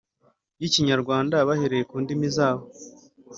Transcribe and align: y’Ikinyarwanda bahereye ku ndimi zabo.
y’Ikinyarwanda 0.61 1.35
bahereye 1.47 1.83
ku 1.89 1.95
ndimi 2.03 2.27
zabo. 2.35 2.65